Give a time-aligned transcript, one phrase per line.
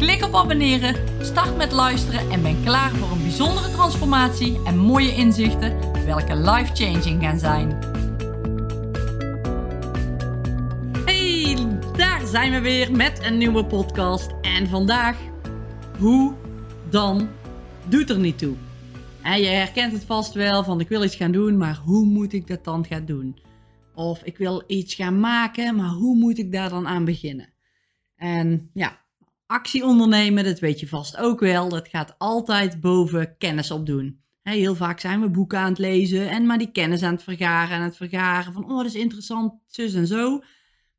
[0.00, 5.14] Klik op abonneren, start met luisteren en ben klaar voor een bijzondere transformatie en mooie
[5.14, 7.68] inzichten, welke life-changing gaan zijn.
[11.04, 11.56] Hey,
[11.96, 14.30] daar zijn we weer met een nieuwe podcast.
[14.42, 15.16] En vandaag,
[15.98, 16.34] hoe
[16.90, 17.28] dan
[17.88, 18.54] doet er niet toe.
[19.22, 22.32] En je herkent het vast wel van ik wil iets gaan doen, maar hoe moet
[22.32, 23.38] ik dat dan gaan doen?
[23.94, 27.48] Of ik wil iets gaan maken, maar hoe moet ik daar dan aan beginnen?
[28.16, 28.99] En ja,
[29.50, 34.22] actie ondernemen, dat weet je vast ook wel, dat gaat altijd boven kennis opdoen.
[34.42, 37.76] Heel vaak zijn we boeken aan het lezen en maar die kennis aan het vergaren
[37.76, 40.42] en het vergaren van, oh, dat is interessant, zus en zo.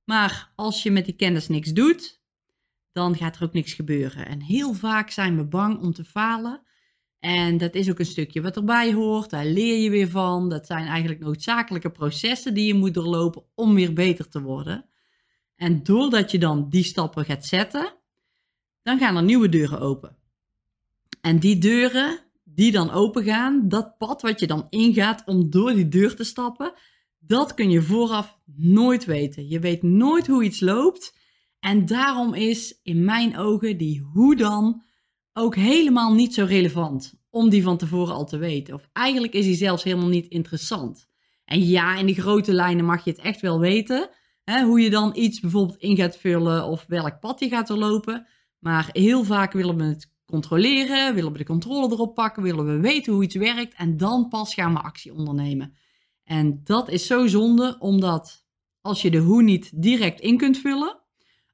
[0.03, 2.21] Maar als je met die kennis niks doet,
[2.91, 4.27] dan gaat er ook niks gebeuren.
[4.27, 6.61] En heel vaak zijn we bang om te falen.
[7.19, 9.29] En dat is ook een stukje wat erbij hoort.
[9.29, 10.49] Daar leer je weer van.
[10.49, 14.85] Dat zijn eigenlijk noodzakelijke processen die je moet doorlopen om weer beter te worden.
[15.55, 17.99] En doordat je dan die stappen gaat zetten,
[18.83, 20.15] dan gaan er nieuwe deuren open.
[21.21, 25.73] En die deuren die dan open gaan, dat pad wat je dan ingaat om door
[25.73, 26.73] die deur te stappen,
[27.19, 29.47] dat kun je vooraf nooit weten.
[29.47, 31.15] Je weet nooit hoe iets loopt.
[31.59, 34.83] En daarom is in mijn ogen die hoe dan
[35.33, 38.73] ook helemaal niet zo relevant om die van tevoren al te weten.
[38.73, 41.09] Of eigenlijk is die zelfs helemaal niet interessant.
[41.45, 44.09] En ja, in de grote lijnen mag je het echt wel weten.
[44.43, 48.27] Hè, hoe je dan iets bijvoorbeeld in gaat vullen of welk pad je gaat doorlopen.
[48.61, 52.79] Maar heel vaak willen we het controleren, willen we de controle erop pakken, willen we
[52.79, 55.73] weten hoe iets werkt en dan pas gaan we actie ondernemen.
[56.23, 58.45] En dat is zo zonde, omdat
[58.81, 60.99] als je de hoe niet direct in kunt vullen,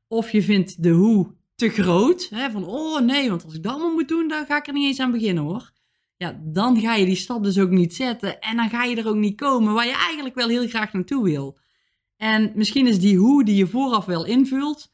[0.08, 3.72] of je vindt de hoe te groot, hè, van oh nee, want als ik dat
[3.72, 5.72] allemaal moet doen, dan ga ik er niet eens aan beginnen hoor.
[6.18, 9.08] Ja, dan ga je die stap dus ook niet zetten en dan ga je er
[9.08, 11.58] ook niet komen waar je eigenlijk wel heel graag naartoe wil.
[12.16, 14.92] En misschien is die hoe die je vooraf wel invult,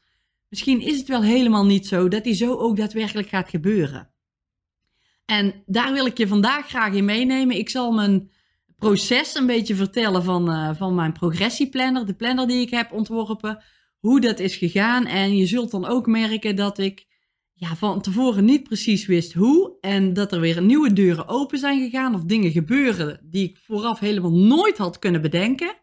[0.54, 4.10] Misschien is het wel helemaal niet zo dat die zo ook daadwerkelijk gaat gebeuren.
[5.24, 7.56] En daar wil ik je vandaag graag in meenemen.
[7.56, 8.30] Ik zal mijn
[8.78, 13.62] proces een beetje vertellen van, uh, van mijn progressieplanner, de planner die ik heb ontworpen,
[13.98, 15.06] hoe dat is gegaan.
[15.06, 17.06] En je zult dan ook merken dat ik
[17.52, 21.80] ja, van tevoren niet precies wist hoe en dat er weer nieuwe deuren open zijn
[21.80, 25.74] gegaan of dingen gebeuren die ik vooraf helemaal nooit had kunnen bedenken.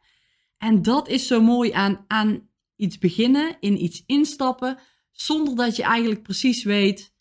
[0.57, 2.49] En dat is zo mooi aan, aan
[2.81, 4.77] iets beginnen, in iets instappen,
[5.11, 7.13] zonder dat je eigenlijk precies weet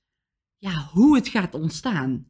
[0.59, 2.28] ja, hoe het gaat ontstaan.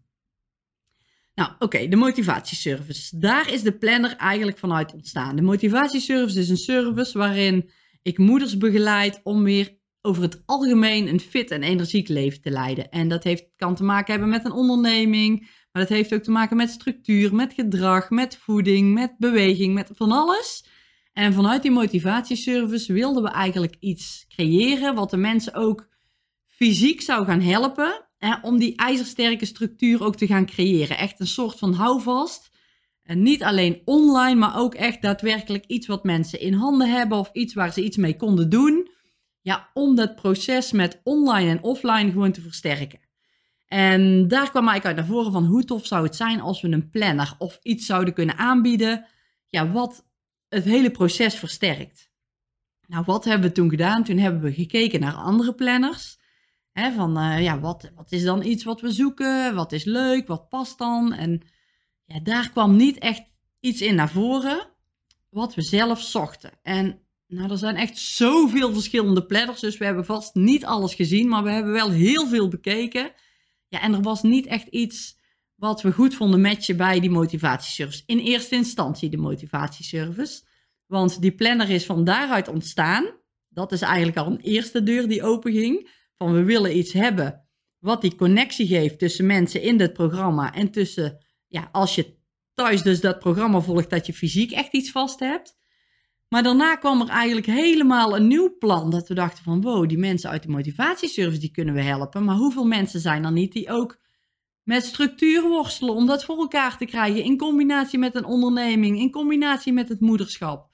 [1.34, 3.18] Nou, oké, de motivatieservice.
[3.18, 5.36] Daar is de planner eigenlijk vanuit ontstaan.
[5.36, 7.70] De motivatieservice is een service waarin
[8.02, 12.90] ik moeders begeleid om weer over het algemeen een fit en energiek leven te leiden.
[12.90, 15.40] En dat heeft, kan te maken hebben met een onderneming,
[15.72, 19.90] maar dat heeft ook te maken met structuur, met gedrag, met voeding, met beweging, met
[19.94, 20.64] van alles.
[21.12, 25.88] En vanuit die motivatieservice wilden we eigenlijk iets creëren wat de mensen ook
[26.46, 30.98] fysiek zou gaan helpen hè, om die ijzersterke structuur ook te gaan creëren.
[30.98, 32.50] Echt een soort van houvast.
[33.02, 37.30] En niet alleen online, maar ook echt daadwerkelijk iets wat mensen in handen hebben of
[37.32, 38.90] iets waar ze iets mee konden doen.
[39.40, 43.00] Ja, om dat proces met online en offline gewoon te versterken.
[43.66, 46.68] En daar kwam eigenlijk uit naar voren van hoe tof zou het zijn als we
[46.68, 49.06] een planner of iets zouden kunnen aanbieden.
[49.46, 50.09] Ja, wat
[50.50, 52.10] het hele proces versterkt.
[52.86, 54.04] Nou, wat hebben we toen gedaan?
[54.04, 56.18] Toen hebben we gekeken naar andere planners.
[56.72, 59.54] Hè, van, uh, ja, wat, wat is dan iets wat we zoeken?
[59.54, 60.26] Wat is leuk?
[60.26, 61.12] Wat past dan?
[61.12, 61.42] En
[62.04, 63.22] ja, daar kwam niet echt
[63.60, 64.68] iets in naar voren
[65.28, 66.50] wat we zelf zochten.
[66.62, 71.28] En nou, er zijn echt zoveel verschillende planners, dus we hebben vast niet alles gezien,
[71.28, 73.12] maar we hebben wel heel veel bekeken.
[73.68, 75.18] Ja, en er was niet echt iets
[75.54, 78.02] wat we goed vonden matchen bij die motivatieservice.
[78.06, 80.42] In eerste instantie de motivatieservice.
[80.90, 83.06] Want die planner is van daaruit ontstaan.
[83.48, 85.90] Dat is eigenlijk al een eerste deur die open ging.
[86.16, 87.48] Van we willen iets hebben
[87.78, 90.54] wat die connectie geeft tussen mensen in dit programma.
[90.54, 92.16] En tussen, ja, als je
[92.54, 95.56] thuis dus dat programma volgt, dat je fysiek echt iets vast hebt.
[96.28, 98.90] Maar daarna kwam er eigenlijk helemaal een nieuw plan.
[98.90, 102.24] Dat we dachten van wow, die mensen uit de motivatieservice die kunnen we helpen.
[102.24, 103.98] Maar hoeveel mensen zijn er niet die ook
[104.62, 109.10] met structuur worstelen om dat voor elkaar te krijgen in combinatie met een onderneming, in
[109.10, 110.69] combinatie met het moederschap.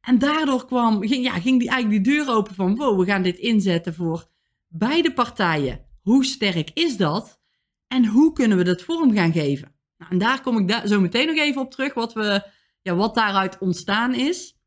[0.00, 3.22] En daardoor kwam, ging, ja, ging die, eigenlijk die deur open van, wow, we gaan
[3.22, 4.28] dit inzetten voor
[4.68, 5.80] beide partijen.
[6.02, 7.40] Hoe sterk is dat?
[7.88, 9.72] En hoe kunnen we dat vorm gaan geven?
[9.98, 12.42] Nou, en daar kom ik zo meteen nog even op terug, wat, we,
[12.82, 14.58] ja, wat daaruit ontstaan is.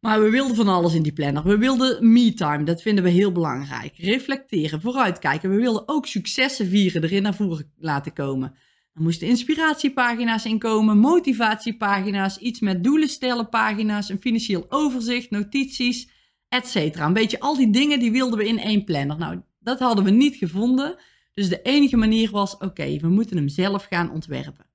[0.00, 1.44] Maar we wilden van alles in die planner.
[1.44, 3.96] We wilden me-time, dat vinden we heel belangrijk.
[3.96, 5.50] Reflecteren, vooruitkijken.
[5.50, 8.54] We wilden ook successen vieren, erin naar voren laten komen.
[8.94, 16.08] Er moesten inspiratiepagina's inkomen, motivatiepagina's, iets met doelen stellen pagina's, een financieel overzicht, notities,
[16.48, 16.96] etc.
[16.96, 19.18] Een beetje al die dingen die wilden we in één planner.
[19.18, 20.96] Nou, dat hadden we niet gevonden.
[21.32, 24.66] Dus de enige manier was, oké, we moeten hem zelf gaan ontwerpen.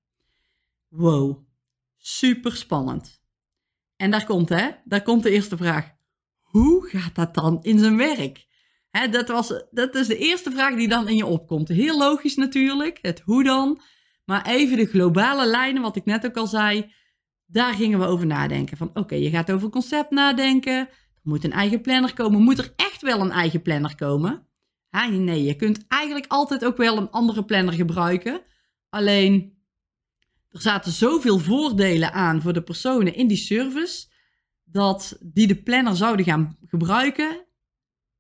[0.88, 1.44] Wow,
[1.98, 3.22] super spannend.
[3.96, 5.92] En daar komt, hè, daar komt de eerste vraag.
[6.40, 8.48] Hoe gaat dat dan in zijn werk?
[8.90, 11.68] Hè, dat, was, dat is de eerste vraag die dan in je opkomt.
[11.68, 13.82] Heel logisch natuurlijk, het hoe dan.
[14.30, 16.92] Maar even de globale lijnen, wat ik net ook al zei,
[17.46, 18.78] daar gingen we over nadenken.
[18.78, 20.78] Van oké, je gaat over concept nadenken.
[20.78, 20.90] Er
[21.24, 22.42] moet een eigen planner komen.
[22.42, 24.48] Moet er echt wel een eigen planner komen?
[24.90, 28.42] Ha, nee, je kunt eigenlijk altijd ook wel een andere planner gebruiken.
[28.90, 29.58] Alleen,
[30.50, 34.08] er zaten zoveel voordelen aan voor de personen in die service,
[34.64, 37.46] dat die de planner zouden gaan gebruiken,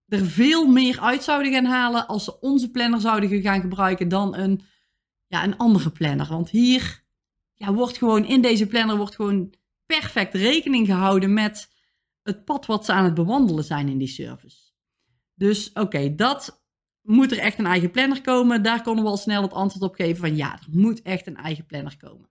[0.07, 4.35] er veel meer uit zouden gaan halen als ze onze planner zouden gaan gebruiken dan
[4.35, 4.61] een,
[5.29, 6.27] ja, een andere planner.
[6.27, 7.03] Want hier
[7.53, 9.53] ja, wordt gewoon, in deze planner wordt gewoon
[9.85, 11.69] perfect rekening gehouden met
[12.23, 14.71] het pad wat ze aan het bewandelen zijn in die service.
[15.35, 16.63] Dus oké, dat
[17.01, 18.63] moet er echt een eigen planner komen?
[18.63, 21.37] Daar konden we al snel het antwoord op geven van ja, er moet echt een
[21.37, 22.29] eigen planner komen.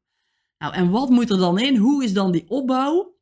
[0.58, 1.76] Nou, en wat moet er dan in?
[1.76, 3.16] Hoe is dan die opbouw?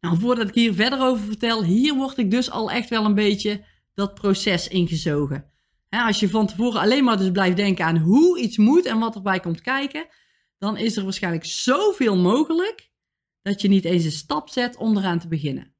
[0.00, 3.14] Nou, voordat ik hier verder over vertel, hier word ik dus al echt wel een
[3.14, 3.64] beetje
[3.94, 5.50] dat proces ingezogen.
[6.00, 9.14] Als je van tevoren alleen maar dus blijft denken aan hoe iets moet en wat
[9.14, 10.06] erbij komt kijken,
[10.58, 12.90] dan is er waarschijnlijk zoveel mogelijk
[13.42, 15.74] dat je niet eens een stap zet om eraan te beginnen.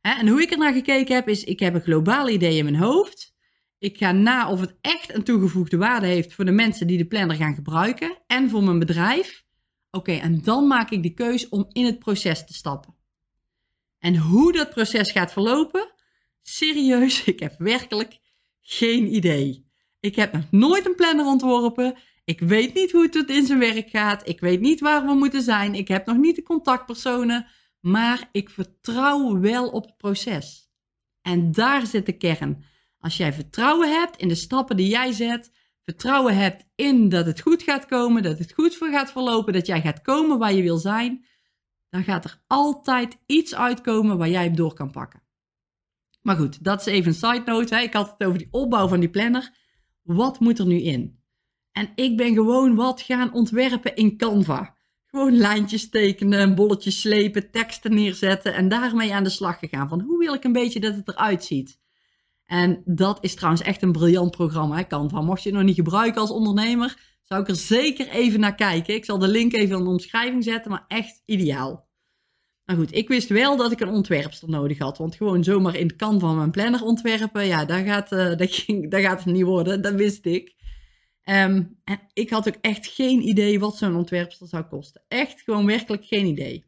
[0.00, 2.76] En hoe ik er naar gekeken heb, is ik heb een globaal idee in mijn
[2.76, 3.34] hoofd.
[3.78, 7.06] Ik ga na of het echt een toegevoegde waarde heeft voor de mensen die de
[7.06, 9.44] planner gaan gebruiken en voor mijn bedrijf.
[9.90, 12.96] Oké, en dan maak ik de keus om in het proces te stappen.
[13.98, 15.92] En hoe dat proces gaat verlopen?
[16.42, 18.18] Serieus, ik heb werkelijk
[18.66, 19.72] geen idee.
[20.00, 21.96] Ik heb nog nooit een planner ontworpen.
[22.24, 24.28] Ik weet niet hoe het in zijn werk gaat.
[24.28, 25.74] Ik weet niet waar we moeten zijn.
[25.74, 27.46] Ik heb nog niet de contactpersonen.
[27.80, 30.70] Maar ik vertrouw wel op het proces.
[31.22, 32.64] En daar zit de kern.
[32.98, 35.52] Als jij vertrouwen hebt in de stappen die jij zet,
[35.84, 39.66] vertrouwen hebt in dat het goed gaat komen, dat het goed voor gaat verlopen, dat
[39.66, 41.24] jij gaat komen waar je wil zijn,
[41.88, 45.23] dan gaat er altijd iets uitkomen waar jij op door kan pakken.
[46.24, 47.74] Maar goed, dat is even een side note.
[47.74, 47.80] Hè.
[47.80, 49.52] Ik had het over die opbouw van die planner.
[50.02, 51.18] Wat moet er nu in?
[51.72, 54.76] En ik ben gewoon wat gaan ontwerpen in Canva.
[55.06, 59.88] Gewoon lijntjes tekenen, bolletjes slepen, teksten neerzetten en daarmee aan de slag gegaan.
[59.88, 61.78] Van hoe wil ik een beetje dat het eruit ziet?
[62.44, 65.20] En dat is trouwens echt een briljant programma, hè, Canva.
[65.20, 68.94] Mocht je het nog niet gebruiken als ondernemer, zou ik er zeker even naar kijken.
[68.94, 71.83] Ik zal de link even in de omschrijving zetten, maar echt ideaal.
[72.66, 74.98] Nou goed, ik wist wel dat ik een ontwerpster nodig had.
[74.98, 79.00] Want gewoon zomaar in Canva mijn planner ontwerpen, ja, daar gaat, uh, dat, ging, dat
[79.00, 79.82] gaat het niet worden.
[79.82, 80.54] Dat wist ik.
[81.22, 85.02] Ehm, en ik had ook echt geen idee wat zo'n ontwerpster zou kosten.
[85.08, 86.64] Echt gewoon werkelijk geen idee.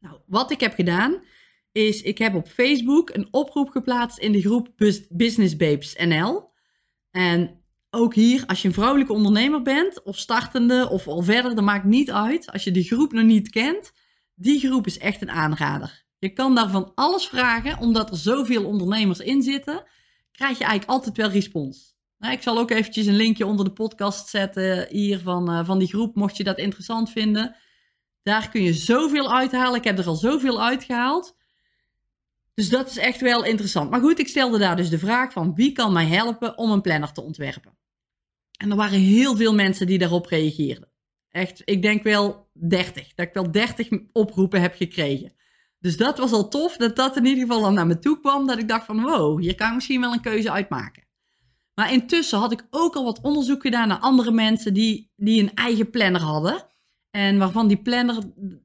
[0.00, 1.22] Nou, wat ik heb gedaan,
[1.72, 4.68] is ik heb op Facebook een oproep geplaatst in de groep
[5.08, 6.50] Business Babes NL.
[7.10, 11.64] En ook hier, als je een vrouwelijke ondernemer bent, of startende, of al verder, dat
[11.64, 12.52] maakt niet uit.
[12.52, 13.92] Als je die groep nog niet kent,
[14.36, 16.04] die groep is echt een aanrader.
[16.18, 19.84] Je kan daar van alles vragen, omdat er zoveel ondernemers in zitten,
[20.32, 21.94] krijg je eigenlijk altijd wel respons.
[22.18, 25.78] Nou, ik zal ook eventjes een linkje onder de podcast zetten hier van, uh, van
[25.78, 27.56] die groep, mocht je dat interessant vinden.
[28.22, 29.78] Daar kun je zoveel uithalen.
[29.78, 31.36] Ik heb er al zoveel uitgehaald.
[32.54, 33.90] Dus dat is echt wel interessant.
[33.90, 36.80] Maar goed, ik stelde daar dus de vraag van wie kan mij helpen om een
[36.80, 37.78] planner te ontwerpen?
[38.58, 40.90] En er waren heel veel mensen die daarop reageerden.
[41.30, 43.14] Echt, ik denk wel 30.
[43.14, 45.32] Dat ik wel 30 oproepen heb gekregen.
[45.78, 48.46] Dus dat was al tof, dat dat in ieder geval al naar me toe kwam.
[48.46, 51.04] Dat ik dacht van, wow, hier kan misschien wel een keuze uitmaken.
[51.74, 55.54] Maar intussen had ik ook al wat onderzoek gedaan naar andere mensen die, die een
[55.54, 56.66] eigen planner hadden.
[57.10, 58.18] En waarvan die planner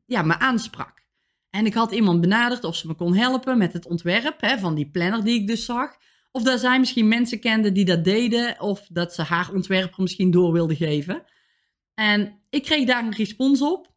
[0.05, 1.05] ja, me aansprak.
[1.49, 4.75] En ik had iemand benaderd of ze me kon helpen met het ontwerp hè, van
[4.75, 5.97] die planner die ik dus zag.
[6.31, 8.61] Of dat zij misschien mensen kenden die dat deden.
[8.61, 11.23] Of dat ze haar ontwerper misschien door wilde geven.
[11.93, 13.91] En ik kreeg daar een respons op.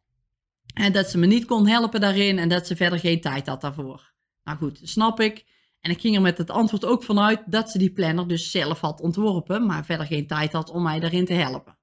[0.73, 2.39] En dat ze me niet kon helpen daarin.
[2.39, 4.13] En dat ze verder geen tijd had daarvoor.
[4.43, 5.45] Nou goed, snap ik.
[5.79, 8.79] En ik ging er met het antwoord ook vanuit dat ze die planner dus zelf
[8.79, 9.65] had ontworpen.
[9.65, 11.77] Maar verder geen tijd had om mij daarin te helpen.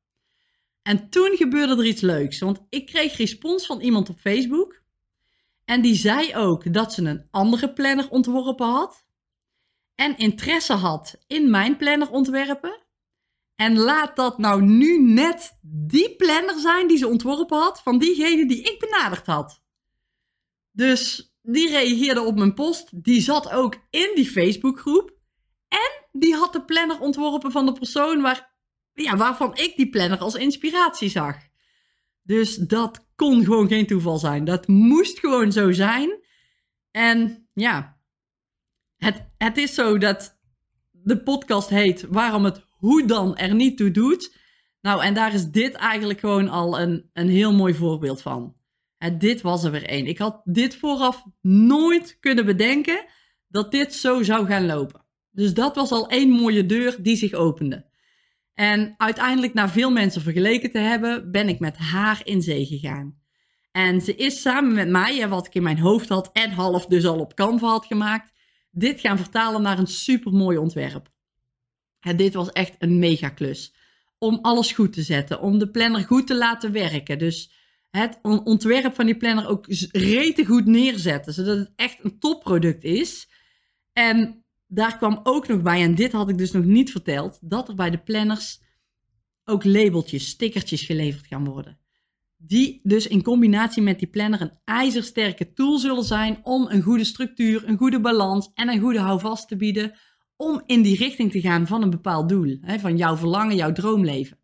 [0.83, 2.39] En toen gebeurde er iets leuks.
[2.39, 4.83] Want ik kreeg respons van iemand op Facebook.
[5.65, 9.05] En die zei ook dat ze een andere planner ontworpen had.
[9.95, 12.82] En interesse had in mijn planner ontwerpen.
[13.63, 18.47] En laat dat nou nu net die planner zijn die ze ontworpen had van diegene
[18.47, 19.63] die ik benaderd had.
[20.71, 23.05] Dus die reageerde op mijn post.
[23.05, 25.13] Die zat ook in die Facebookgroep.
[25.69, 28.55] En die had de planner ontworpen van de persoon waar,
[28.93, 31.37] ja, waarvan ik die planner als inspiratie zag.
[32.23, 34.45] Dus dat kon gewoon geen toeval zijn.
[34.45, 36.25] Dat moest gewoon zo zijn.
[36.91, 37.99] En ja,
[38.97, 40.39] het, het is zo dat
[40.91, 44.37] de podcast heet Waarom het hoe dan er niet toe doet.
[44.81, 48.57] Nou, en daar is dit eigenlijk gewoon al een, een heel mooi voorbeeld van.
[48.99, 50.07] En dit was er weer één.
[50.07, 53.05] Ik had dit vooraf nooit kunnen bedenken
[53.49, 55.05] dat dit zo zou gaan lopen.
[55.31, 57.91] Dus dat was al één mooie deur die zich opende.
[58.55, 63.21] En uiteindelijk, na veel mensen vergeleken te hebben, ben ik met haar in zee gegaan.
[63.73, 67.07] En ze is samen met mij, wat ik in mijn hoofd had en half dus
[67.07, 68.33] al op Canva had gemaakt,
[68.71, 71.11] dit gaan vertalen naar een supermooi ontwerp.
[72.17, 73.75] Dit was echt een mega klus.
[74.19, 77.19] Om alles goed te zetten, om de planner goed te laten werken.
[77.19, 77.53] Dus
[77.91, 83.29] het ontwerp van die planner ook rete goed neerzetten, zodat het echt een topproduct is.
[83.93, 87.69] En daar kwam ook nog bij, en dit had ik dus nog niet verteld, dat
[87.69, 88.61] er bij de planners
[89.45, 91.79] ook labeltjes, stickertjes geleverd gaan worden.
[92.37, 97.05] Die dus in combinatie met die planner een ijzersterke tool zullen zijn om een goede
[97.05, 99.95] structuur, een goede balans en een goede houvast te bieden
[100.43, 102.59] om in die richting te gaan van een bepaald doel.
[102.61, 104.39] Hè, van jouw verlangen, jouw droomleven.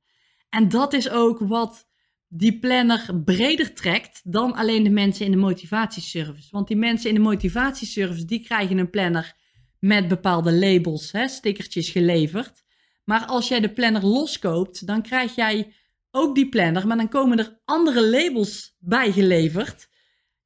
[0.49, 1.89] En dat is ook wat
[2.29, 6.49] die planner breder trekt dan alleen de mensen in de motivatieservice.
[6.51, 9.37] Want die mensen in de motivatieservice, die krijgen een planner
[9.79, 12.65] met bepaalde labels, hè, stickertjes geleverd.
[13.05, 15.73] Maar als jij de planner loskoopt, dan krijg jij
[16.11, 19.89] ook die planner, maar dan komen er andere labels bij geleverd,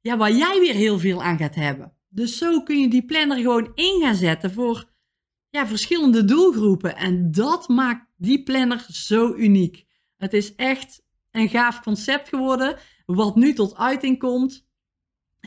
[0.01, 1.93] ja, waar jij weer heel veel aan gaat hebben.
[2.09, 4.92] Dus zo kun je die planner gewoon in gaan zetten voor
[5.53, 6.95] ja, verschillende doelgroepen.
[6.95, 9.85] En dat maakt die planner zo uniek.
[10.17, 14.67] Het is echt een gaaf concept geworden, wat nu tot uiting komt.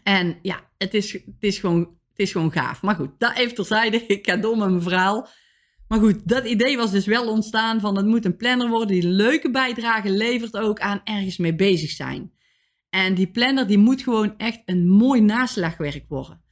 [0.03, 2.83] En ja, het is, het is, gewoon, het is gewoon gaaf.
[2.83, 4.07] Maar goed, dat even terzijde.
[4.07, 5.29] Ik ga door met mijn verhaal.
[5.89, 9.09] Maar goed, dat idee was dus wel ontstaan van het moet een planner worden die
[9.09, 12.33] leuke bijdragen levert ook aan ergens mee bezig zijn.
[12.91, 16.45] En die planner die moet gewoon echt een mooi naslagwerk worden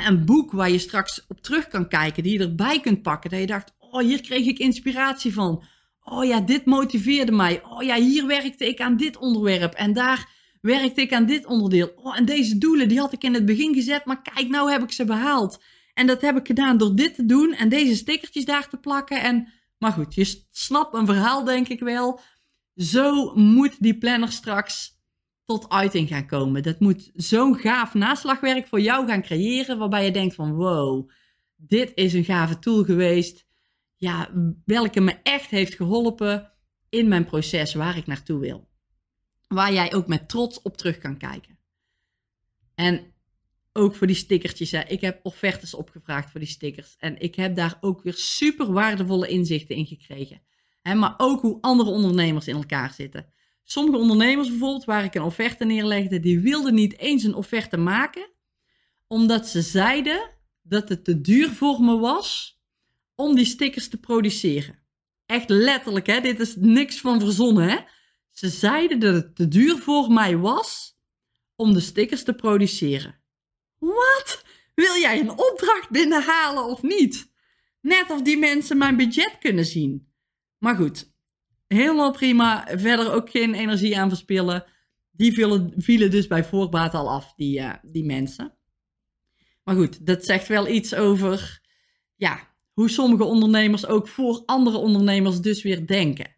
[0.00, 3.30] een boek waar je straks op terug kan kijken, die je erbij kunt pakken.
[3.30, 5.64] Dat je dacht, oh, hier kreeg ik inspiratie van.
[6.04, 7.62] Oh ja, dit motiveerde mij.
[7.64, 9.72] Oh ja, hier werkte ik aan dit onderwerp.
[9.72, 10.28] En daar
[10.60, 11.92] werkte ik aan dit onderdeel.
[11.96, 14.04] Oh, en deze doelen, die had ik in het begin gezet.
[14.04, 15.62] Maar kijk, nou heb ik ze behaald.
[15.94, 19.22] En dat heb ik gedaan door dit te doen en deze stickertjes daar te plakken.
[19.22, 22.20] En, maar goed, je snapt een verhaal denk ik wel.
[22.74, 25.00] Zo moet die planner straks
[25.44, 26.62] tot uiting gaan komen.
[26.62, 31.10] Dat moet zo'n gaaf naslagwerk voor jou gaan creëren, waarbij je denkt van wow,
[31.56, 33.46] dit is een gave tool geweest,
[33.96, 34.30] ja,
[34.64, 36.52] welke me echt heeft geholpen
[36.88, 38.68] in mijn proces waar ik naartoe wil.
[39.48, 41.58] Waar jij ook met trots op terug kan kijken.
[42.74, 43.12] En
[43.72, 44.70] ook voor die stickertjes.
[44.70, 44.80] Hè.
[44.80, 46.96] Ik heb offertes opgevraagd voor die stickers.
[46.98, 50.42] En ik heb daar ook weer super waardevolle inzichten in gekregen.
[50.82, 53.32] Hè, maar ook hoe andere ondernemers in elkaar zitten.
[53.64, 58.30] Sommige ondernemers bijvoorbeeld, waar ik een offerte neerlegde, die wilden niet eens een offerte maken,
[59.06, 60.30] omdat ze zeiden
[60.62, 62.60] dat het te duur voor me was
[63.14, 64.82] om die stickers te produceren.
[65.26, 66.20] Echt letterlijk, hè?
[66.20, 67.68] dit is niks van verzonnen.
[67.68, 67.78] Hè?
[68.30, 70.98] Ze zeiden dat het te duur voor mij was
[71.56, 73.20] om de stickers te produceren.
[73.78, 74.44] Wat?
[74.74, 77.30] Wil jij een opdracht binnenhalen of niet?
[77.80, 80.12] Net of die mensen mijn budget kunnen zien.
[80.58, 81.11] Maar goed,
[81.72, 82.66] Helemaal prima.
[82.70, 84.64] Verder ook geen energie aan verspillen.
[85.10, 85.32] Die
[85.76, 88.54] vielen, dus bij voorbaat al af, die, uh, die mensen.
[89.64, 91.60] Maar goed, dat zegt wel iets over
[92.16, 92.40] ja,
[92.72, 96.36] hoe sommige ondernemers ook voor andere ondernemers dus weer denken.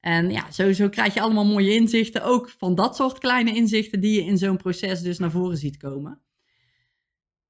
[0.00, 4.14] En ja, sowieso krijg je allemaal mooie inzichten, ook van dat soort kleine inzichten die
[4.14, 6.22] je in zo'n proces dus naar voren ziet komen.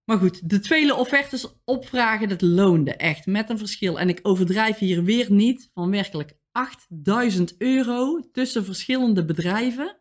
[0.05, 4.01] Maar goed, de tweede offertes opvragen, dat loonde echt met een verschil.
[4.01, 10.01] En ik overdrijf hier weer niet van werkelijk 8000 euro tussen verschillende bedrijven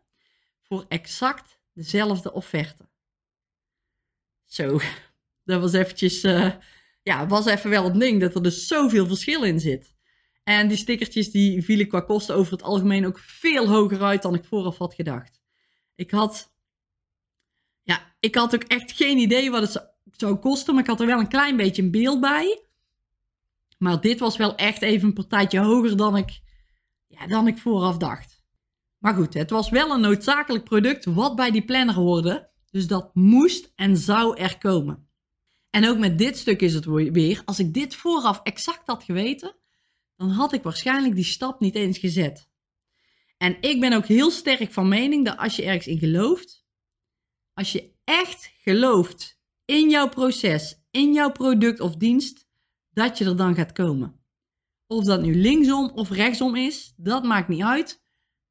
[0.60, 2.88] voor exact dezelfde offerte.
[4.44, 4.80] Zo,
[5.44, 6.52] dat was eventjes, uh,
[7.02, 9.94] ja, was even wel het ding dat er dus zoveel verschil in zit.
[10.42, 14.34] En die stickertjes die vielen qua kosten over het algemeen ook veel hoger uit dan
[14.34, 15.40] ik vooraf had gedacht.
[15.94, 16.52] Ik had,
[17.82, 21.06] ja, ik had ook echt geen idee wat het zou kosten, maar ik had er
[21.06, 22.66] wel een klein beetje een beeld bij.
[23.82, 26.40] Maar dit was wel echt even een partijtje hoger dan ik,
[27.06, 28.42] ja, dan ik vooraf dacht.
[28.98, 32.50] Maar goed, het was wel een noodzakelijk product wat bij die planner hoorde.
[32.70, 35.08] Dus dat moest en zou er komen.
[35.70, 39.56] En ook met dit stuk is het weer, als ik dit vooraf exact had geweten,
[40.16, 42.50] dan had ik waarschijnlijk die stap niet eens gezet.
[43.36, 46.66] En ik ben ook heel sterk van mening dat als je ergens in gelooft,
[47.54, 52.50] als je echt gelooft in jouw proces, in jouw product of dienst,
[52.92, 54.20] dat je er dan gaat komen.
[54.86, 58.02] Of dat nu linksom of rechtsom is, dat maakt niet uit,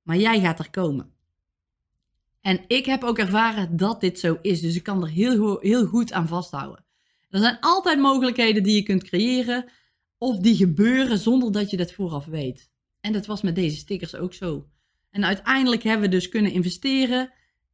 [0.01, 1.13] maar jij gaat er komen.
[2.41, 5.86] En ik heb ook ervaren dat dit zo is, dus ik kan er heel, heel
[5.86, 6.86] goed aan vasthouden.
[7.29, 9.65] Er zijn altijd mogelijkheden die je kunt creëren
[10.17, 12.71] of die gebeuren zonder dat je dat vooraf weet.
[13.00, 14.69] En dat was met deze stickers ook zo.
[15.10, 17.31] En uiteindelijk hebben we dus kunnen investeren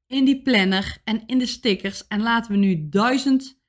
[0.08, 2.08] in die planner en in de stickers.
[2.08, 3.60] En laten we nu duizend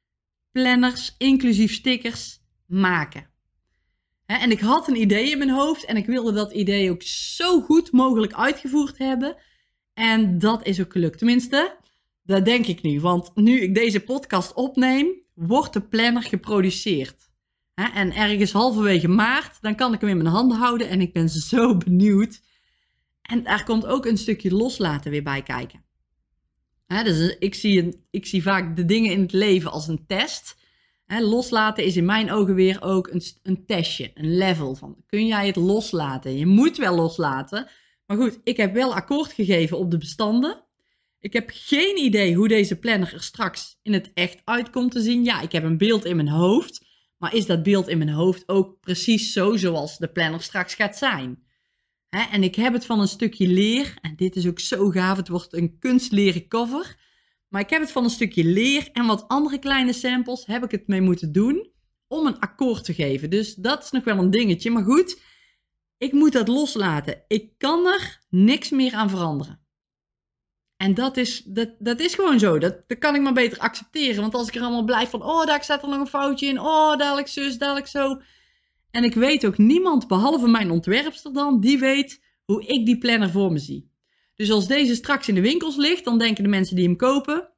[0.50, 3.30] planners, inclusief stickers, maken.
[4.26, 7.60] En ik had een idee in mijn hoofd en ik wilde dat idee ook zo
[7.60, 9.36] goed mogelijk uitgevoerd hebben.
[9.94, 11.18] En dat is ook gelukt.
[11.18, 11.76] Tenminste,
[12.22, 13.00] dat denk ik nu.
[13.00, 17.30] Want nu ik deze podcast opneem, wordt de planner geproduceerd.
[17.74, 21.28] En ergens halverwege maart, dan kan ik hem in mijn handen houden en ik ben
[21.50, 22.40] zo benieuwd.
[23.22, 25.84] En daar komt ook een stukje loslaten weer bij kijken.
[26.86, 30.56] dus ik zie, een, ik zie vaak de dingen in het leven als een test.
[31.08, 35.46] Loslaten is in mijn ogen weer ook een, een testje, een level van kun jij
[35.46, 36.36] het loslaten?
[36.36, 37.68] Je moet wel loslaten.
[38.06, 40.64] Maar goed, ik heb wel akkoord gegeven op de bestanden.
[41.20, 45.24] Ik heb geen idee hoe deze planner er straks in het echt uitkomt te zien.
[45.24, 46.86] Ja, ik heb een beeld in mijn hoofd.
[47.18, 50.96] Maar is dat beeld in mijn hoofd ook precies zo zoals de planner straks gaat
[50.96, 51.46] zijn?
[52.10, 53.94] en ik heb het van een stukje leer.
[54.00, 55.16] En dit is ook zo gaaf.
[55.16, 56.96] Het wordt een kunstleren cover.
[57.48, 60.70] Maar ik heb het van een stukje leer en wat andere kleine samples heb ik
[60.70, 61.70] het mee moeten doen
[62.06, 63.30] om een akkoord te geven.
[63.30, 64.70] Dus dat is nog wel een dingetje.
[64.70, 65.22] Maar goed,
[65.98, 67.24] ik moet dat loslaten.
[67.28, 69.66] Ik kan er niks meer aan veranderen.
[70.76, 72.58] En dat is, dat, dat is gewoon zo.
[72.58, 74.20] Dat, dat kan ik maar beter accepteren.
[74.20, 76.60] Want als ik er allemaal blijf van, oh, daar staat er nog een foutje in.
[76.60, 78.20] Oh, dadelijk zus, dadelijk zo.
[78.90, 83.30] En ik weet ook niemand, behalve mijn ontwerpster dan, die weet hoe ik die planner
[83.30, 83.90] voor me zie.
[84.38, 87.48] Dus als deze straks in de winkels ligt, dan denken de mensen die hem kopen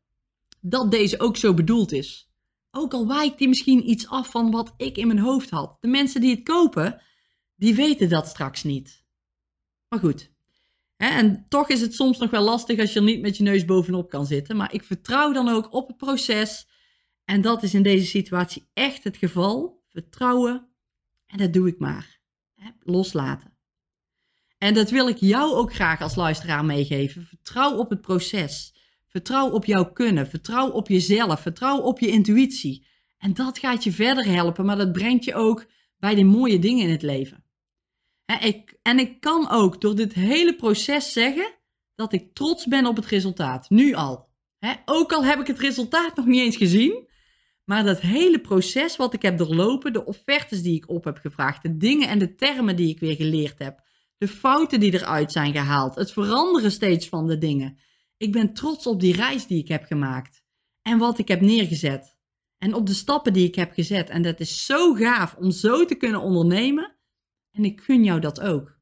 [0.61, 2.31] dat deze ook zo bedoeld is.
[2.71, 5.77] Ook al wijkt die misschien iets af van wat ik in mijn hoofd had.
[5.81, 7.03] De mensen die het kopen,
[7.57, 9.05] die weten dat straks niet.
[9.89, 10.31] Maar goed.
[10.97, 13.65] En toch is het soms nog wel lastig als je er niet met je neus
[13.65, 14.57] bovenop kan zitten.
[14.57, 16.69] Maar ik vertrouw dan ook op het proces.
[17.25, 19.83] En dat is in deze situatie echt het geval.
[19.89, 20.69] Vertrouwen.
[21.27, 22.21] En dat doe ik maar.
[22.83, 23.50] Loslaten.
[24.61, 27.27] En dat wil ik jou ook graag als luisteraar meegeven.
[27.27, 28.75] Vertrouw op het proces.
[29.09, 30.29] Vertrouw op jouw kunnen.
[30.29, 31.41] Vertrouw op jezelf.
[31.41, 32.87] Vertrouw op je intuïtie.
[33.19, 35.67] En dat gaat je verder helpen, maar dat brengt je ook
[35.99, 37.45] bij de mooie dingen in het leven.
[38.41, 41.55] Ik, en ik kan ook door dit hele proces zeggen
[41.95, 43.71] dat ik trots ben op het resultaat.
[43.71, 44.29] Nu al.
[44.85, 47.09] ook al heb ik het resultaat nog niet eens gezien.
[47.65, 51.63] Maar dat hele proces wat ik heb doorlopen, de offertes die ik op heb gevraagd,
[51.63, 53.89] de dingen en de termen die ik weer geleerd heb,
[54.21, 57.79] de fouten die eruit zijn gehaald, het veranderen steeds van de dingen.
[58.17, 60.43] Ik ben trots op die reis die ik heb gemaakt
[60.83, 62.17] en wat ik heb neergezet.
[62.59, 64.11] En op de stappen die ik heb gezet.
[64.11, 66.97] En dat is zo gaaf om zo te kunnen ondernemen.
[67.51, 68.79] En ik gun jou dat ook.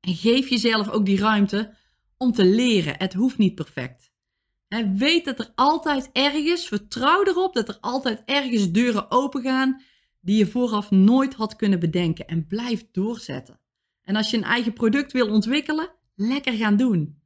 [0.00, 1.76] En geef jezelf ook die ruimte
[2.16, 2.94] om te leren.
[2.98, 4.12] Het hoeft niet perfect.
[4.68, 9.82] He, weet dat er altijd ergens, vertrouw erop dat er altijd ergens deuren open gaan
[10.20, 12.26] die je vooraf nooit had kunnen bedenken.
[12.26, 13.61] En blijf doorzetten.
[14.12, 17.20] En als je een eigen product wil ontwikkelen, lekker gaan doen.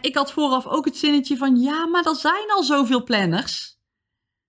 [0.00, 3.78] ik had vooraf ook het zinnetje van ja, maar er zijn al zoveel planners.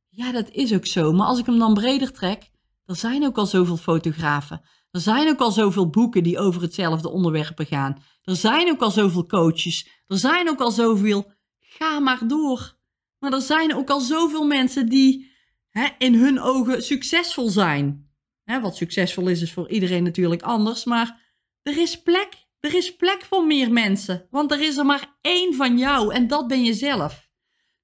[0.09, 1.11] Ja, dat is ook zo.
[1.11, 2.49] Maar als ik hem dan breder trek,
[2.85, 4.61] er zijn ook al zoveel fotografen.
[4.91, 8.03] Er zijn ook al zoveel boeken die over hetzelfde onderwerpen gaan.
[8.23, 9.87] Er zijn ook al zoveel coaches.
[10.07, 11.31] Er zijn ook al zoveel.
[11.59, 12.77] Ga maar door.
[13.19, 15.31] Maar er zijn ook al zoveel mensen die
[15.97, 18.11] in hun ogen succesvol zijn.
[18.61, 20.83] Wat succesvol is, is voor iedereen natuurlijk anders.
[20.85, 21.22] Maar
[21.63, 22.41] er is plek.
[22.59, 24.27] Er is plek voor meer mensen.
[24.29, 27.29] Want er is er maar één van jou en dat ben je zelf.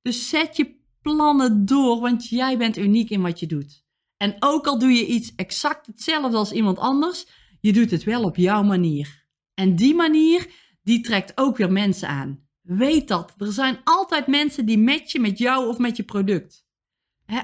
[0.01, 3.85] Dus zet je plannen door, want jij bent uniek in wat je doet.
[4.17, 7.27] En ook al doe je iets exact hetzelfde als iemand anders,
[7.59, 9.27] je doet het wel op jouw manier.
[9.53, 10.47] En die manier,
[10.83, 12.47] die trekt ook weer mensen aan.
[12.61, 13.33] Weet dat.
[13.37, 16.67] Er zijn altijd mensen die matchen met jou of met je product.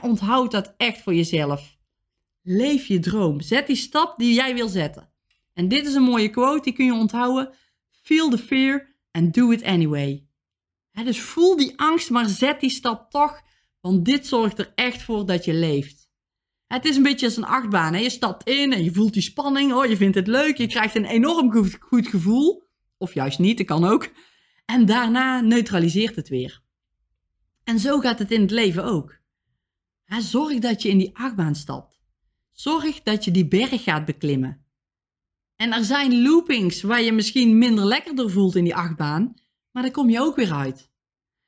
[0.01, 1.77] onthoud dat echt voor jezelf.
[2.41, 3.41] Leef je droom.
[3.41, 5.13] Zet die stap die jij wil zetten.
[5.55, 7.53] En dit is een mooie quote, die kun je onthouden.
[7.89, 10.27] Feel the fear and do it anyway.
[10.91, 13.41] dus voel die angst, maar zet die stap toch,
[13.81, 16.05] want dit zorgt er echt voor dat je leeft.
[16.67, 18.01] Het is een beetje als een achtbaan.
[18.01, 19.73] Je stapt in en je voelt die spanning.
[19.73, 20.57] Oh, je vindt het leuk.
[20.57, 22.63] Je krijgt een enorm goed gevoel.
[22.97, 24.09] Of juist niet, dat kan ook.
[24.65, 26.61] En daarna neutraliseert het weer.
[27.63, 29.17] En zo gaat het in het leven ook.
[30.05, 31.99] Zorg dat je in die achtbaan stapt.
[32.51, 34.64] Zorg dat je die berg gaat beklimmen.
[35.55, 39.33] En er zijn loopings waar je misschien minder lekker door voelt in die achtbaan,
[39.71, 40.89] maar daar kom je ook weer uit.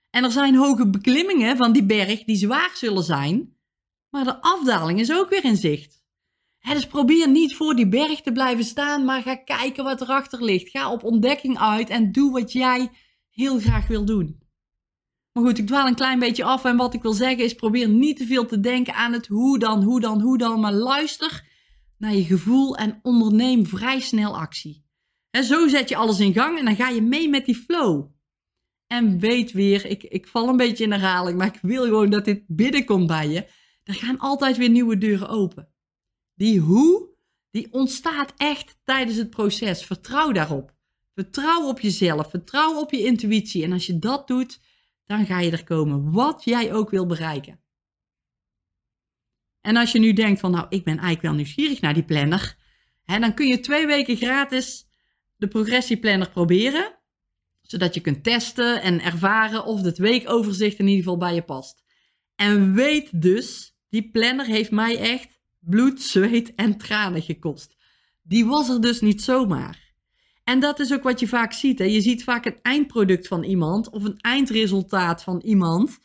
[0.10, 3.58] En er zijn hoge beklimmingen van die berg die zwaar zullen zijn,
[4.10, 6.06] maar de afdaling is ook weer in zicht.
[6.60, 10.70] dus probeer niet voor die berg te blijven staan, maar ga kijken wat erachter ligt.
[10.70, 12.92] Ga op ontdekking uit en doe wat jij
[13.30, 14.40] heel graag wil doen.
[15.32, 17.90] Maar goed, ik dwaal een klein beetje af en wat ik wil zeggen is probeer
[17.90, 21.46] niet te veel te denken aan het hoe dan, hoe dan, hoe dan, maar luister
[21.98, 24.86] naar je gevoel en onderneem vrij snel actie.
[25.30, 28.12] En zo zet je alles in gang en dan ga je mee met die flow.
[28.88, 32.26] En weet weer, ik, ik val een beetje in herhaling, maar ik wil gewoon dat
[32.26, 33.48] dit binnenkomt bij je.
[33.84, 35.70] Er gaan altijd weer nieuwe deuren open.
[36.34, 37.10] Die hoe,
[37.52, 39.86] die ontstaat echt tijdens het proces.
[39.86, 40.76] Vertrouw daarop.
[41.14, 43.64] Vertrouw op jezelf, vertrouw op je intuïtie.
[43.64, 44.60] En als je dat doet,
[45.06, 47.60] dan ga je er komen, wat jij ook wil bereiken.
[49.68, 52.56] En als je nu denkt van, nou, ik ben eigenlijk wel nieuwsgierig naar die planner,
[53.04, 54.88] hè, dan kun je twee weken gratis
[55.36, 57.00] de progressieplanner proberen,
[57.62, 61.84] zodat je kunt testen en ervaren of het weekoverzicht in ieder geval bij je past.
[62.36, 67.76] En weet dus, die planner heeft mij echt bloed, zweet en tranen gekost.
[68.24, 69.94] Die was er dus niet zomaar.
[70.44, 71.80] En dat is ook wat je vaak ziet.
[71.80, 71.86] Hè?
[71.86, 75.98] Je ziet vaak het eindproduct van iemand of een eindresultaat van iemand.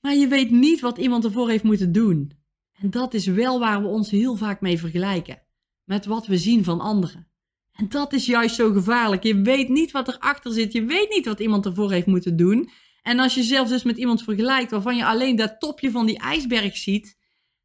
[0.00, 2.42] Maar je weet niet wat iemand ervoor heeft moeten doen.
[2.80, 5.42] En dat is wel waar we ons heel vaak mee vergelijken.
[5.84, 7.28] Met wat we zien van anderen.
[7.72, 9.22] En dat is juist zo gevaarlijk.
[9.22, 10.72] Je weet niet wat erachter zit.
[10.72, 12.70] Je weet niet wat iemand ervoor heeft moeten doen.
[13.02, 16.18] En als je zelfs dus met iemand vergelijkt waarvan je alleen dat topje van die
[16.18, 17.18] ijsberg ziet,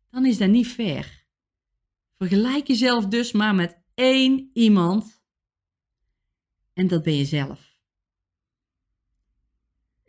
[0.10, 1.26] dan is dat niet fair.
[2.18, 5.20] Vergelijk jezelf dus maar met één iemand
[6.74, 7.69] en dat ben je zelf.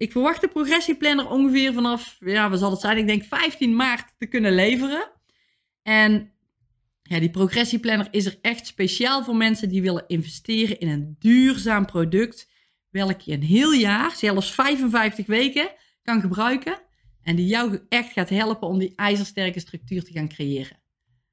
[0.01, 2.99] Ik verwacht de progressieplanner ongeveer vanaf, ja, wat zal het zijn?
[2.99, 5.11] Ik denk 15 maart te kunnen leveren.
[5.83, 6.33] En
[7.03, 11.87] ja, die progressieplanner is er echt speciaal voor mensen die willen investeren in een duurzaam
[11.87, 12.51] product.
[12.91, 15.71] Welk je een heel jaar, zelfs 55 weken,
[16.03, 16.81] kan gebruiken.
[17.23, 20.81] En die jou echt gaat helpen om die ijzersterke structuur te gaan creëren.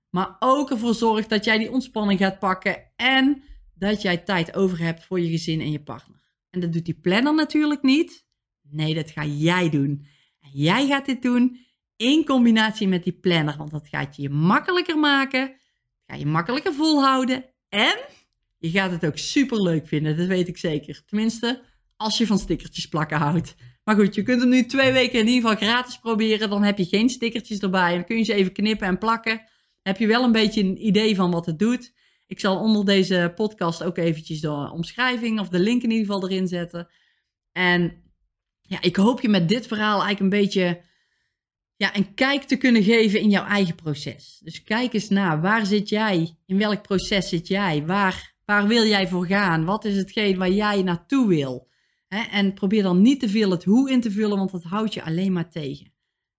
[0.10, 4.80] Maar ook ervoor zorgt dat jij die ontspanning gaat pakken en dat jij tijd over
[4.80, 6.20] hebt voor je gezin en je partner.
[6.50, 8.27] En dat doet die planner natuurlijk niet.
[8.72, 10.06] Nee, dat ga jij doen.
[10.40, 11.58] En jij gaat dit doen
[11.96, 15.56] in combinatie met die planner, want dat gaat je makkelijker maken,
[16.06, 17.98] ga je makkelijker volhouden en
[18.58, 21.04] je gaat het ook super leuk vinden, dat weet ik zeker.
[21.06, 21.64] Tenminste,
[21.96, 23.56] als je van stickertjes plakken houdt.
[23.84, 26.50] Maar goed, je kunt hem nu twee weken in ieder geval gratis proberen.
[26.50, 27.94] Dan heb je geen stickertjes erbij.
[27.94, 29.42] Dan kun je ze even knippen en plakken.
[29.82, 31.94] Heb je wel een beetje een idee van wat het doet.
[32.26, 36.30] Ik zal onder deze podcast ook eventjes de omschrijving of de link in ieder geval
[36.30, 36.88] erin zetten.
[37.52, 38.07] En
[38.68, 40.82] ja, ik hoop je met dit verhaal eigenlijk een beetje
[41.76, 44.40] ja, een kijk te kunnen geven in jouw eigen proces.
[44.44, 46.38] Dus kijk eens naar, waar zit jij?
[46.46, 47.86] In welk proces zit jij?
[47.86, 49.66] Waar, waar wil jij voor gaan?
[49.66, 51.68] Wat is hetgeen waar jij naartoe wil?
[52.08, 55.04] en probeer dan niet te veel het hoe in te vullen, want dat houdt je
[55.04, 55.94] alleen maar tegen.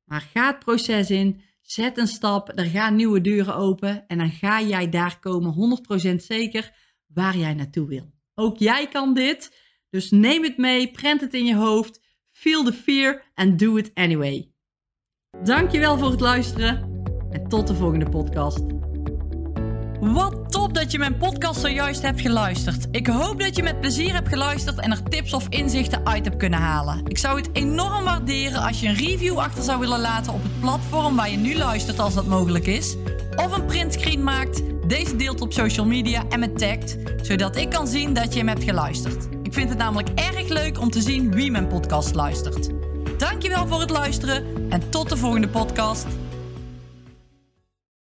[0.05, 1.41] Maar ga het proces in.
[1.61, 5.81] Zet een stap, er gaan nieuwe deuren open en dan ga jij daar komen
[6.13, 6.73] 100% zeker
[7.07, 8.13] waar jij naartoe wil.
[8.35, 9.53] Ook jij kan dit,
[9.91, 12.01] dus neem het mee, prent het in je hoofd,
[12.41, 14.49] feel the fear and do it anyway.
[15.45, 18.61] Dankjewel voor het luisteren en tot de volgende podcast.
[20.01, 22.87] Wat top dat je mijn podcast zojuist hebt geluisterd.
[22.91, 26.37] Ik hoop dat je met plezier hebt geluisterd en er tips of inzichten uit hebt
[26.37, 27.07] kunnen halen.
[27.07, 30.61] Ik zou het enorm waarderen als je een review achter zou willen laten op het
[30.61, 32.97] platform waar je nu luistert als dat mogelijk is.
[33.37, 37.87] Of een printscreen maakt, deze deelt op social media en me tagt, zodat ik kan
[37.87, 39.38] zien dat je hem hebt geluisterd.
[39.49, 42.71] Ik vind het namelijk erg leuk om te zien wie mijn podcast luistert.
[43.19, 46.07] Dankjewel voor het luisteren en tot de volgende podcast.